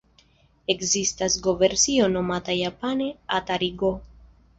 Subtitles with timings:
[0.73, 3.99] Ekzistas go-versio nomata japane 'Atari-go'.